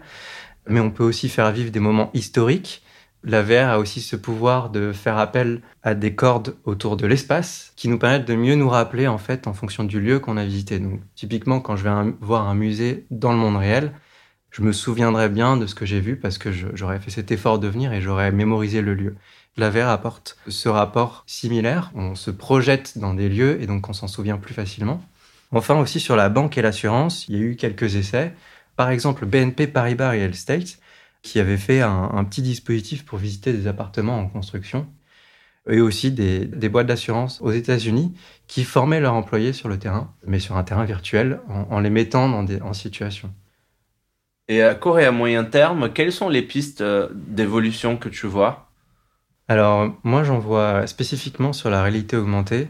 mais 0.68 0.80
on 0.80 0.92
peut 0.92 1.04
aussi 1.04 1.30
faire 1.30 1.52
vivre 1.52 1.72
des 1.72 1.80
moments 1.80 2.10
historiques. 2.14 2.82
La 3.24 3.42
VR 3.42 3.70
a 3.70 3.80
aussi 3.80 4.02
ce 4.02 4.16
pouvoir 4.16 4.70
de 4.70 4.92
faire 4.92 5.18
appel 5.18 5.62
à 5.82 5.96
des 5.96 6.14
cordes 6.14 6.56
autour 6.64 6.96
de 6.96 7.08
l'espace 7.08 7.74
qui 7.76 7.88
nous 7.88 7.98
permettent 7.98 8.28
de 8.28 8.36
mieux 8.36 8.54
nous 8.54 8.70
rappeler 8.70 9.08
en 9.08 9.18
fait 9.18 9.48
en 9.48 9.54
fonction 9.54 9.84
du 9.84 10.00
lieu 10.00 10.20
qu'on 10.20 10.38
a 10.38 10.46
visité. 10.46 10.78
Donc 10.78 11.02
typiquement 11.16 11.60
quand 11.60 11.76
je 11.76 11.84
vais 11.84 12.14
voir 12.22 12.48
un 12.48 12.54
musée 12.54 13.08
dans 13.10 13.32
le 13.32 13.38
monde 13.38 13.58
réel, 13.58 13.94
je 14.56 14.62
me 14.62 14.72
souviendrai 14.72 15.28
bien 15.28 15.58
de 15.58 15.68
ce 15.68 15.76
que 15.76 15.86
j'ai 15.86 16.00
vu 16.00 16.16
parce 16.16 16.38
que 16.38 16.50
j'aurais 16.54 17.02
fait 17.02 17.12
cet 17.12 17.30
effort 17.30 17.60
de 17.60 17.68
venir 17.68 17.92
et 17.92 18.00
j'aurais 18.00 18.32
mémorisé 18.32 18.82
le 18.82 18.94
lieu. 18.94 19.18
La 19.58 19.70
VR 19.70 19.90
apporte 19.90 20.38
ce 20.48 20.70
rapport 20.70 21.26
similaire. 21.28 21.92
On 21.94 22.16
se 22.16 22.32
projette 22.32 22.98
dans 22.98 23.14
des 23.14 23.28
lieux 23.28 23.62
et 23.62 23.68
donc 23.68 23.90
on 23.90 23.94
s'en 23.94 24.08
souvient 24.08 24.38
plus 24.38 24.54
facilement. 24.54 25.02
Enfin 25.52 25.78
aussi 25.78 26.00
sur 26.00 26.16
la 26.16 26.30
banque 26.30 26.58
et 26.58 26.62
l'assurance, 26.62 27.28
il 27.28 27.36
y 27.36 27.38
a 27.38 27.42
eu 27.42 27.56
quelques 27.58 27.96
essais. 27.96 28.34
Par 28.78 28.92
exemple, 28.92 29.26
BNP 29.26 29.68
Paribas 29.68 30.12
Real 30.12 30.30
Estate 30.30 30.80
qui 31.22 31.42
avait 31.42 31.58
fait 31.58 31.82
un, 31.82 32.24
petit 32.24 32.42
dispositif 32.42 33.04
pour 33.04 33.18
visiter 33.18 33.52
des 33.52 33.68
appartements 33.68 34.20
en 34.20 34.30
construction 34.30 34.88
et 35.70 35.82
aussi 35.82 36.12
des, 36.12 36.70
boîtes 36.70 36.88
d'assurance 36.88 37.42
aux 37.42 37.52
États-Unis 37.52 38.14
qui 38.48 38.64
formaient 38.64 39.02
leurs 39.02 39.16
employés 39.16 39.52
sur 39.52 39.68
le 39.68 39.78
terrain, 39.78 40.14
mais 40.26 40.40
sur 40.40 40.56
un 40.56 40.64
terrain 40.64 40.86
virtuel, 40.86 41.42
en, 41.50 41.82
les 41.82 41.90
mettant 41.90 42.30
dans 42.30 42.44
des, 42.44 42.62
en 42.62 42.72
situation. 42.72 43.34
Et 44.48 44.62
à 44.62 44.76
court 44.76 45.00
et 45.00 45.06
à 45.06 45.12
moyen 45.12 45.44
terme, 45.44 45.92
quelles 45.92 46.12
sont 46.12 46.30
les 46.30 46.44
pistes 46.44 46.82
euh, 46.82 47.10
d'évolution 47.14 47.98
que 47.98 48.10
tu 48.10 48.28
vois? 48.28 48.70
Alors, 49.48 49.96
moi, 50.04 50.24
j'en 50.24 50.40
vois 50.40 50.86
spécifiquement 50.88 51.54
sur 51.54 51.70
la 51.70 51.82
réalité 51.82 52.16
augmentée. 52.16 52.70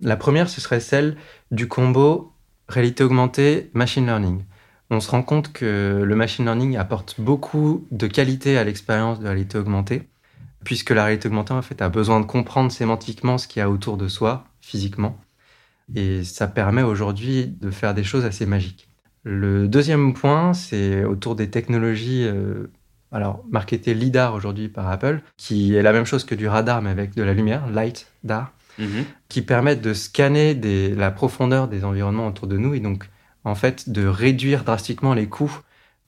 La 0.00 0.16
première, 0.16 0.48
ce 0.48 0.60
serait 0.60 0.80
celle 0.80 1.16
du 1.50 1.66
combo 1.68 2.32
réalité 2.68 3.04
augmentée, 3.04 3.70
machine 3.72 4.06
learning. 4.06 4.44
On 4.90 5.00
se 5.00 5.10
rend 5.10 5.22
compte 5.22 5.52
que 5.52 6.02
le 6.04 6.16
machine 6.16 6.44
learning 6.44 6.76
apporte 6.76 7.20
beaucoup 7.20 7.86
de 7.90 8.06
qualité 8.06 8.58
à 8.58 8.64
l'expérience 8.64 9.20
de 9.20 9.26
réalité 9.26 9.58
augmentée, 9.58 10.08
puisque 10.64 10.90
la 10.90 11.04
réalité 11.04 11.28
augmentée, 11.28 11.54
en 11.54 11.62
fait, 11.62 11.80
a 11.82 11.88
besoin 11.88 12.20
de 12.20 12.26
comprendre 12.26 12.70
sémantiquement 12.70 13.38
ce 13.38 13.48
qu'il 13.48 13.60
y 13.60 13.62
a 13.62 13.70
autour 13.70 13.96
de 13.96 14.08
soi, 14.08 14.44
physiquement. 14.60 15.18
Et 15.94 16.24
ça 16.24 16.48
permet 16.48 16.82
aujourd'hui 16.82 17.46
de 17.46 17.70
faire 17.70 17.94
des 17.94 18.04
choses 18.04 18.24
assez 18.24 18.46
magiques. 18.46 18.87
Le 19.30 19.68
deuxième 19.68 20.14
point, 20.14 20.54
c'est 20.54 21.04
autour 21.04 21.36
des 21.36 21.50
technologies 21.50 22.24
euh, 22.24 22.70
alors 23.12 23.44
marketé 23.50 23.92
LIDAR 23.92 24.32
aujourd'hui 24.32 24.70
par 24.70 24.88
Apple, 24.88 25.20
qui 25.36 25.74
est 25.74 25.82
la 25.82 25.92
même 25.92 26.06
chose 26.06 26.24
que 26.24 26.34
du 26.34 26.48
radar 26.48 26.80
mais 26.80 26.88
avec 26.88 27.14
de 27.14 27.22
la 27.22 27.34
lumière, 27.34 27.68
light, 27.68 28.06
dar. 28.24 28.52
mhm. 28.78 29.04
qui 29.28 29.42
permettent 29.42 29.82
de 29.82 29.92
scanner 29.92 30.54
la 30.94 31.10
profondeur 31.10 31.68
des 31.68 31.84
environnements 31.84 32.26
autour 32.26 32.46
de 32.46 32.56
nous 32.56 32.72
et 32.72 32.80
donc 32.80 33.10
en 33.44 33.54
fait 33.54 33.90
de 33.90 34.06
réduire 34.06 34.64
drastiquement 34.64 35.12
les 35.12 35.26
coûts 35.26 35.60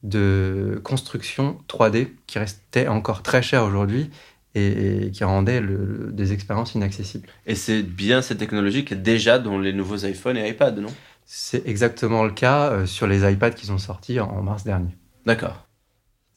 de 0.03 0.81
construction 0.83 1.59
3D 1.69 2.09
qui 2.27 2.39
restaient 2.39 2.89
encore 2.89 3.23
très 3.23 3.43
chers 3.43 3.65
aujourd'hui 3.65 4.09
et, 4.55 5.11
qui 5.13 5.25
rendaient 5.25 5.63
des 5.63 6.33
expériences 6.33 6.75
inaccessibles. 6.75 7.29
Et 7.47 7.55
c'est 7.55 7.83
bien 7.83 8.23
cette 8.23 8.39
technologie 8.39 8.87
qui 8.87 8.95
est 8.95 8.97
déjà 8.97 9.39
dans 9.39 9.59
les 9.59 9.75
nouveaux 9.75 9.99
iPhones 9.99 10.39
et 10.39 10.49
iPads, 10.49 10.73
non? 10.73 10.89
C'est 11.33 11.65
exactement 11.69 12.25
le 12.25 12.33
cas 12.33 12.73
euh, 12.73 12.87
sur 12.87 13.07
les 13.07 13.31
iPads 13.31 13.53
qui 13.53 13.65
sont 13.65 13.79
sortis 13.79 14.19
en 14.19 14.43
mars 14.43 14.65
dernier. 14.65 14.97
D'accord. 15.27 15.65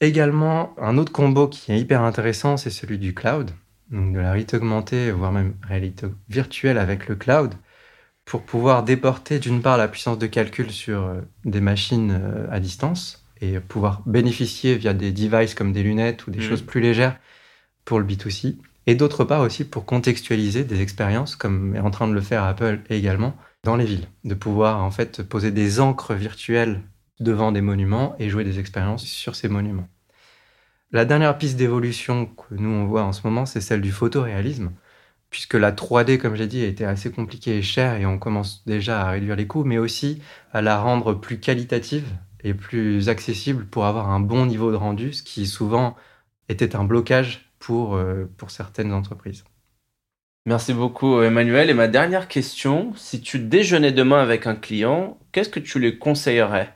Également, 0.00 0.72
un 0.78 0.98
autre 0.98 1.10
combo 1.10 1.48
qui 1.48 1.72
est 1.72 1.80
hyper 1.80 2.02
intéressant, 2.02 2.56
c'est 2.56 2.70
celui 2.70 2.98
du 2.98 3.12
cloud, 3.12 3.50
donc 3.90 4.14
de 4.14 4.20
la 4.20 4.30
réalité 4.30 4.56
augmentée, 4.56 5.10
voire 5.10 5.32
même 5.32 5.56
réalité 5.66 6.06
virtuelle 6.28 6.78
avec 6.78 7.08
le 7.08 7.16
cloud, 7.16 7.54
pour 8.24 8.42
pouvoir 8.42 8.84
déporter 8.84 9.40
d'une 9.40 9.62
part 9.62 9.78
la 9.78 9.88
puissance 9.88 10.16
de 10.16 10.28
calcul 10.28 10.70
sur 10.70 11.02
euh, 11.02 11.22
des 11.44 11.60
machines 11.60 12.12
euh, 12.12 12.46
à 12.52 12.60
distance 12.60 13.26
et 13.40 13.58
pouvoir 13.58 14.00
bénéficier 14.06 14.76
via 14.76 14.94
des 14.94 15.10
devices 15.10 15.56
comme 15.56 15.72
des 15.72 15.82
lunettes 15.82 16.28
ou 16.28 16.30
des 16.30 16.38
mmh. 16.38 16.42
choses 16.42 16.62
plus 16.62 16.80
légères 16.80 17.18
pour 17.84 17.98
le 17.98 18.06
B2C, 18.06 18.58
et 18.86 18.94
d'autre 18.94 19.24
part 19.24 19.40
aussi 19.40 19.64
pour 19.64 19.86
contextualiser 19.86 20.62
des 20.62 20.80
expériences, 20.80 21.34
comme 21.34 21.74
est 21.74 21.80
en 21.80 21.90
train 21.90 22.06
de 22.06 22.14
le 22.14 22.20
faire 22.20 22.44
Apple 22.44 22.78
également, 22.90 23.36
dans 23.64 23.76
les 23.76 23.86
villes, 23.86 24.08
de 24.24 24.34
pouvoir 24.34 24.84
en 24.84 24.90
fait 24.90 25.22
poser 25.22 25.50
des 25.50 25.80
encres 25.80 26.14
virtuelles 26.14 26.82
devant 27.18 27.50
des 27.50 27.62
monuments 27.62 28.14
et 28.18 28.28
jouer 28.28 28.44
des 28.44 28.58
expériences 28.58 29.04
sur 29.04 29.34
ces 29.34 29.48
monuments. 29.48 29.88
La 30.92 31.04
dernière 31.04 31.36
piste 31.38 31.56
d'évolution 31.56 32.26
que 32.26 32.54
nous 32.54 32.70
on 32.70 32.86
voit 32.86 33.02
en 33.02 33.12
ce 33.12 33.22
moment, 33.24 33.46
c'est 33.46 33.60
celle 33.60 33.80
du 33.80 33.90
photoréalisme, 33.90 34.70
puisque 35.30 35.54
la 35.54 35.72
3D, 35.72 36.18
comme 36.18 36.36
j'ai 36.36 36.46
dit, 36.46 36.62
était 36.62 36.84
assez 36.84 37.10
compliquée 37.10 37.58
et 37.58 37.62
chère 37.62 37.96
et 37.96 38.06
on 38.06 38.18
commence 38.18 38.64
déjà 38.66 39.00
à 39.02 39.10
réduire 39.10 39.34
les 39.34 39.46
coûts, 39.46 39.64
mais 39.64 39.78
aussi 39.78 40.22
à 40.52 40.62
la 40.62 40.78
rendre 40.78 41.14
plus 41.14 41.40
qualitative 41.40 42.06
et 42.44 42.54
plus 42.54 43.08
accessible 43.08 43.64
pour 43.66 43.86
avoir 43.86 44.10
un 44.10 44.20
bon 44.20 44.46
niveau 44.46 44.70
de 44.70 44.76
rendu, 44.76 45.12
ce 45.12 45.22
qui 45.22 45.46
souvent 45.46 45.96
était 46.48 46.76
un 46.76 46.84
blocage 46.84 47.50
pour, 47.58 47.96
euh, 47.96 48.30
pour 48.36 48.50
certaines 48.50 48.92
entreprises. 48.92 49.44
Merci 50.46 50.74
beaucoup 50.74 51.22
Emmanuel. 51.22 51.70
Et 51.70 51.74
ma 51.74 51.88
dernière 51.88 52.28
question, 52.28 52.92
si 52.96 53.22
tu 53.22 53.38
déjeunais 53.38 53.92
demain 53.92 54.20
avec 54.20 54.46
un 54.46 54.54
client, 54.54 55.18
qu'est-ce 55.32 55.48
que 55.48 55.60
tu 55.60 55.78
lui 55.78 55.98
conseillerais? 55.98 56.74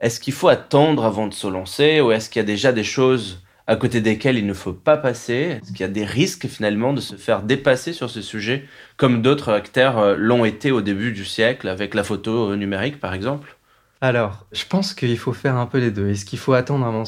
Est-ce 0.00 0.18
qu'il 0.18 0.32
faut 0.32 0.48
attendre 0.48 1.04
avant 1.04 1.26
de 1.26 1.34
se 1.34 1.46
lancer 1.46 2.00
ou 2.00 2.10
est-ce 2.10 2.30
qu'il 2.30 2.40
y 2.40 2.44
a 2.44 2.46
déjà 2.46 2.72
des 2.72 2.84
choses 2.84 3.44
à 3.66 3.76
côté 3.76 4.00
desquelles 4.00 4.38
il 4.38 4.46
ne 4.46 4.54
faut 4.54 4.72
pas 4.72 4.96
passer? 4.96 5.60
Est-ce 5.62 5.72
qu'il 5.72 5.80
y 5.80 5.84
a 5.84 5.88
des 5.88 6.06
risques 6.06 6.48
finalement 6.48 6.94
de 6.94 7.02
se 7.02 7.16
faire 7.16 7.42
dépasser 7.42 7.92
sur 7.92 8.08
ce 8.08 8.22
sujet 8.22 8.66
comme 8.96 9.20
d'autres 9.20 9.52
acteurs 9.52 9.98
euh, 9.98 10.16
l'ont 10.16 10.46
été 10.46 10.70
au 10.72 10.80
début 10.80 11.12
du 11.12 11.26
siècle 11.26 11.68
avec 11.68 11.94
la 11.94 12.04
photo 12.04 12.56
numérique 12.56 12.98
par 12.98 13.12
exemple? 13.12 13.58
Alors, 14.00 14.46
je 14.52 14.64
pense 14.64 14.94
qu'il 14.94 15.18
faut 15.18 15.34
faire 15.34 15.56
un 15.56 15.66
peu 15.66 15.78
les 15.78 15.90
deux. 15.90 16.08
Est-ce 16.08 16.24
qu'il 16.24 16.38
faut 16.38 16.54
attendre 16.54 16.86
avant, 16.86 17.02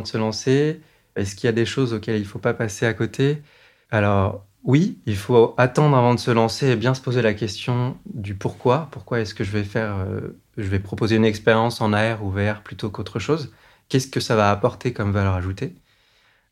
de 0.00 0.06
se 0.06 0.16
lancer? 0.16 0.80
Est-ce 1.16 1.34
qu'il 1.34 1.46
y 1.46 1.50
a 1.50 1.52
des 1.52 1.66
choses 1.66 1.92
auxquelles 1.92 2.16
il 2.16 2.22
ne 2.22 2.24
faut 2.24 2.38
pas 2.38 2.54
passer 2.54 2.86
à 2.86 2.94
côté? 2.94 3.42
Alors, 3.90 4.46
oui, 4.64 4.98
il 5.06 5.16
faut 5.16 5.54
attendre 5.56 5.96
avant 5.96 6.14
de 6.14 6.20
se 6.20 6.30
lancer 6.30 6.68
et 6.68 6.76
bien 6.76 6.94
se 6.94 7.00
poser 7.00 7.22
la 7.22 7.34
question 7.34 7.96
du 8.06 8.34
pourquoi. 8.34 8.88
Pourquoi 8.90 9.20
est-ce 9.20 9.34
que 9.34 9.44
je 9.44 9.50
vais 9.52 9.64
faire, 9.64 9.96
euh, 9.96 10.38
je 10.58 10.68
vais 10.68 10.78
proposer 10.78 11.16
une 11.16 11.24
expérience 11.24 11.80
en 11.80 11.92
AR 11.92 12.22
ou 12.24 12.30
VR 12.30 12.62
plutôt 12.62 12.90
qu'autre 12.90 13.18
chose? 13.18 13.52
Qu'est-ce 13.88 14.08
que 14.08 14.20
ça 14.20 14.36
va 14.36 14.50
apporter 14.50 14.92
comme 14.92 15.12
valeur 15.12 15.34
ajoutée? 15.34 15.74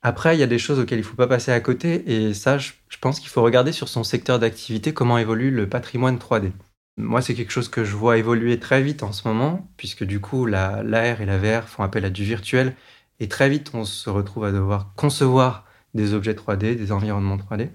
Après, 0.03 0.37
il 0.37 0.41
y 0.41 0.43
a 0.43 0.47
des 0.47 0.59
choses 0.59 0.79
auxquelles 0.79 0.99
il 1.01 1.03
ne 1.03 1.07
faut 1.07 1.17
pas 1.17 1.27
passer 1.27 1.53
à 1.53 1.61
côté 1.61 2.29
et 2.29 2.35
ça, 2.35 2.59
je, 2.59 2.73
pense 3.01 3.21
qu'il 3.21 3.29
faut 3.31 3.43
regarder 3.43 3.73
sur 3.73 3.89
son 3.89 4.05
secteur 4.05 4.39
d'activité 4.39 4.95
comment 4.95 5.19
évolue 5.19 5.51
le 5.51 5.69
patrimoine 5.69 6.17
3D. 6.17 6.53
Moi, 6.97 7.21
c'est 7.21 7.35
quelque 7.35 7.53
chose 7.53 7.69
que 7.69 7.85
je 7.85 7.95
vois 7.95 8.17
évoluer 8.17 8.59
très 8.59 8.83
vite 8.83 9.03
en 9.03 9.13
ce 9.13 9.27
moment, 9.29 9.69
puisque 9.77 10.05
du 10.05 10.21
coup, 10.21 10.47
l'AR 10.47 11.21
et 11.21 11.27
la 11.27 11.39
VR 11.39 11.69
font 11.69 11.83
appel 11.83 12.05
à 12.05 12.11
du 12.11 12.25
virtuel 12.25 12.75
et 13.21 13.29
très 13.29 13.49
vite, 13.49 13.73
on 13.75 13.85
se 13.85 14.09
retrouve 14.11 14.45
à 14.45 14.53
devoir 14.53 14.93
concevoir 14.97 15.67
des 15.95 16.15
objets 16.15 16.35
3D, 16.35 16.77
des 16.77 16.93
environnements 16.93 17.37
3D. 17.37 17.71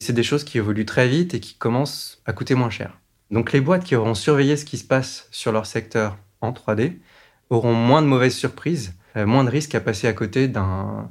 C'est 0.00 0.12
des 0.12 0.22
choses 0.22 0.44
qui 0.44 0.58
évoluent 0.58 0.86
très 0.86 1.08
vite 1.08 1.34
et 1.34 1.40
qui 1.40 1.54
commencent 1.54 2.22
à 2.24 2.32
coûter 2.32 2.54
moins 2.54 2.70
cher. 2.70 2.98
Donc 3.30 3.52
les 3.52 3.60
boîtes 3.60 3.84
qui 3.84 3.96
auront 3.96 4.14
surveillé 4.14 4.56
ce 4.56 4.64
qui 4.64 4.78
se 4.78 4.84
passe 4.84 5.28
sur 5.30 5.52
leur 5.52 5.66
secteur 5.66 6.16
en 6.40 6.52
3D 6.52 6.98
auront 7.50 7.74
moins 7.74 8.02
de 8.02 8.06
mauvaises 8.06 8.34
surprises, 8.34 8.94
euh, 9.16 9.26
moins 9.26 9.44
de 9.44 9.50
risques 9.50 9.74
à 9.74 9.80
passer 9.80 10.06
à 10.06 10.12
côté 10.12 10.50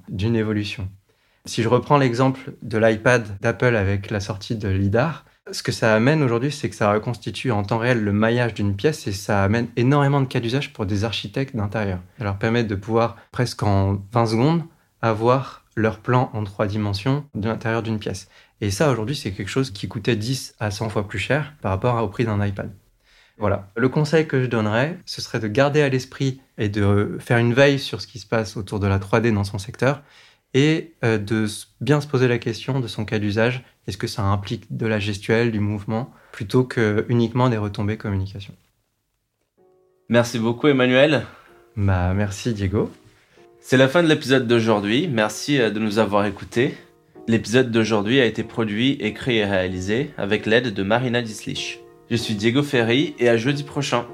d'une 0.09 0.35
évolution. 0.35 0.89
Si 1.45 1.63
je 1.63 1.69
reprends 1.69 1.97
l'exemple 1.97 2.53
de 2.61 2.77
l'iPad 2.77 3.39
d'Apple 3.39 3.75
avec 3.75 4.09
la 4.09 4.19
sortie 4.19 4.55
de 4.55 4.67
LIDAR, 4.67 5.25
ce 5.51 5.63
que 5.63 5.71
ça 5.71 5.95
amène 5.95 6.23
aujourd'hui, 6.23 6.51
c'est 6.51 6.69
que 6.69 6.75
ça 6.75 6.91
reconstitue 6.91 7.51
en 7.51 7.63
temps 7.63 7.77
réel 7.77 8.03
le 8.03 8.11
maillage 8.11 8.53
d'une 8.53 8.75
pièce 8.75 9.07
et 9.07 9.13
ça 9.13 9.43
amène 9.43 9.67
énormément 9.77 10.19
de 10.19 10.25
cas 10.25 10.41
d'usage 10.41 10.73
pour 10.73 10.85
des 10.85 11.05
architectes 11.05 11.55
d'intérieur. 11.55 11.99
Ça 12.17 12.25
leur 12.25 12.37
permet 12.37 12.65
de 12.65 12.75
pouvoir, 12.75 13.15
presque 13.31 13.63
en 13.63 14.01
20 14.11 14.25
secondes, 14.25 14.63
avoir 15.01 15.63
leur 15.75 15.99
plan 15.99 16.29
en 16.33 16.43
trois 16.43 16.67
dimensions 16.67 17.23
de 17.35 17.47
l'intérieur 17.47 17.83
d'une 17.83 17.99
pièce. 17.99 18.27
Et 18.61 18.71
ça, 18.71 18.91
aujourd'hui, 18.91 19.15
c'est 19.15 19.31
quelque 19.31 19.49
chose 19.49 19.71
qui 19.71 19.87
coûtait 19.87 20.15
10 20.15 20.55
à 20.59 20.71
100 20.71 20.89
fois 20.89 21.07
plus 21.07 21.19
cher 21.19 21.53
par 21.61 21.71
rapport 21.71 22.03
au 22.03 22.07
prix 22.07 22.25
d'un 22.25 22.43
iPad. 22.45 22.71
Voilà. 23.37 23.69
Le 23.75 23.87
conseil 23.87 24.27
que 24.27 24.41
je 24.41 24.47
donnerais, 24.47 24.97
ce 25.05 25.21
serait 25.21 25.39
de 25.39 25.47
garder 25.47 25.81
à 25.81 25.89
l'esprit 25.89 26.41
et 26.57 26.69
de 26.69 27.17
faire 27.19 27.37
une 27.37 27.53
veille 27.53 27.77
sur 27.77 28.01
ce 28.01 28.07
qui 28.07 28.17
se 28.17 28.25
passe 28.25 28.57
autour 28.57 28.79
de 28.79 28.87
la 28.87 28.97
3D 28.97 29.31
dans 29.31 29.43
son 29.43 29.59
secteur 29.59 30.01
et 30.53 30.93
euh, 31.03 31.19
de 31.19 31.45
bien 31.81 32.01
se 32.01 32.07
poser 32.07 32.27
la 32.27 32.39
question 32.39 32.79
de 32.79 32.87
son 32.87 33.05
cas 33.05 33.19
d'usage. 33.19 33.63
Est-ce 33.85 33.97
que 33.97 34.07
ça 34.07 34.23
implique 34.23 34.75
de 34.75 34.87
la 34.87 34.99
gestuelle, 34.99 35.51
du 35.51 35.59
mouvement, 35.59 36.11
plutôt 36.31 36.63
que 36.63 37.05
uniquement 37.09 37.49
des 37.49 37.57
retombées 37.57 37.97
communication? 37.97 38.55
Merci 40.09 40.39
beaucoup 40.39 40.67
Emmanuel. 40.67 41.25
Bah, 41.75 42.13
merci 42.15 42.53
Diego. 42.53 42.91
C'est 43.59 43.77
la 43.77 43.87
fin 43.87 44.01
de 44.01 44.07
l'épisode 44.07 44.47
d'aujourd'hui. 44.47 45.07
Merci 45.07 45.59
euh, 45.59 45.69
de 45.69 45.79
nous 45.79 45.99
avoir 45.99 46.25
écoutés. 46.25 46.75
L'épisode 47.29 47.71
d'aujourd'hui 47.71 48.21
a 48.21 48.25
été 48.25 48.41
produit, 48.41 48.93
écrit 49.01 49.39
et 49.39 49.45
réalisé 49.45 50.11
avec 50.17 50.45
l'aide 50.45 50.73
de 50.73 50.83
Marina 50.83 51.21
Dislich. 51.21 51.81
Je 52.09 52.15
suis 52.15 52.35
Diego 52.35 52.63
Ferry 52.63 53.15
et 53.19 53.27
à 53.27 53.35
jeudi 53.35 53.63
prochain. 53.63 54.05